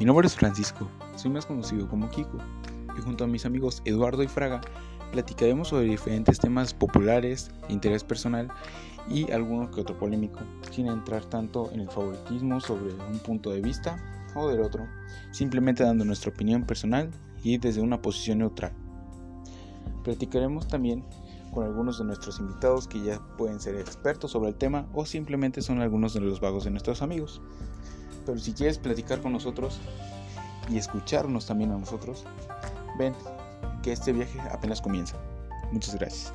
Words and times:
Mi 0.00 0.04
nombre 0.04 0.26
es 0.26 0.34
Francisco, 0.34 0.88
soy 1.14 1.30
más 1.30 1.46
conocido 1.46 1.88
como 1.88 2.10
Kiko, 2.10 2.38
y 2.98 3.00
junto 3.00 3.22
a 3.22 3.26
mis 3.28 3.46
amigos 3.46 3.80
Eduardo 3.84 4.24
y 4.24 4.26
Fraga 4.26 4.60
platicaremos 5.12 5.68
sobre 5.68 5.84
diferentes 5.84 6.40
temas 6.40 6.74
populares, 6.74 7.52
interés 7.68 8.02
personal 8.02 8.48
y 9.08 9.30
alguno 9.30 9.70
que 9.70 9.80
otro 9.80 9.96
polémico, 9.96 10.40
sin 10.72 10.88
entrar 10.88 11.24
tanto 11.26 11.70
en 11.70 11.78
el 11.78 11.88
favoritismo 11.88 12.60
sobre 12.60 12.92
un 12.92 13.20
punto 13.20 13.50
de 13.52 13.60
vista 13.60 13.96
o 14.34 14.48
del 14.48 14.62
otro, 14.62 14.84
simplemente 15.30 15.84
dando 15.84 16.04
nuestra 16.04 16.32
opinión 16.32 16.64
personal 16.64 17.12
y 17.44 17.58
desde 17.58 17.80
una 17.80 18.02
posición 18.02 18.38
neutral. 18.38 18.72
Platicaremos 20.02 20.66
también 20.66 21.04
con 21.52 21.64
algunos 21.64 21.98
de 21.98 22.04
nuestros 22.04 22.40
invitados 22.40 22.88
que 22.88 23.00
ya 23.00 23.20
pueden 23.38 23.60
ser 23.60 23.76
expertos 23.76 24.32
sobre 24.32 24.48
el 24.48 24.56
tema 24.56 24.88
o 24.92 25.06
simplemente 25.06 25.62
son 25.62 25.80
algunos 25.80 26.14
de 26.14 26.20
los 26.20 26.40
vagos 26.40 26.64
de 26.64 26.72
nuestros 26.72 27.00
amigos. 27.00 27.40
Pero 28.24 28.38
si 28.38 28.52
quieres 28.52 28.78
platicar 28.78 29.20
con 29.20 29.32
nosotros 29.32 29.78
y 30.68 30.78
escucharnos 30.78 31.46
también 31.46 31.72
a 31.72 31.78
nosotros, 31.78 32.24
ven 32.98 33.14
que 33.82 33.92
este 33.92 34.12
viaje 34.12 34.40
apenas 34.50 34.80
comienza. 34.80 35.16
Muchas 35.72 35.94
gracias. 35.96 36.32